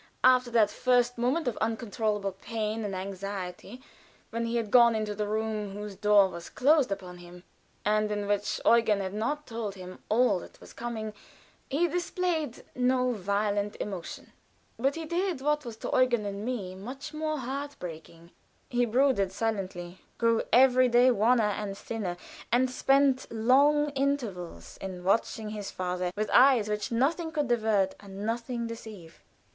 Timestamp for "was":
6.27-6.49, 10.59-10.73, 15.65-15.77